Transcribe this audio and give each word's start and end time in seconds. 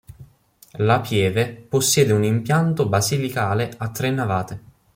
La 0.77 0.99
pieve 0.99 1.47
possiede 1.69 2.11
un 2.11 2.23
impianto 2.23 2.89
basilicale 2.89 3.69
a 3.77 3.89
tre 3.91 4.09
navate. 4.09 4.61